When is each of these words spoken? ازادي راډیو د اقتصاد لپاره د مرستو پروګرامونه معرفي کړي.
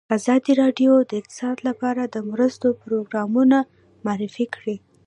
ازادي 0.17 0.51
راډیو 0.61 0.91
د 1.09 1.11
اقتصاد 1.21 1.57
لپاره 1.67 2.01
د 2.05 2.15
مرستو 2.29 2.67
پروګرامونه 2.83 3.57
معرفي 4.05 4.45
کړي. 4.55 4.75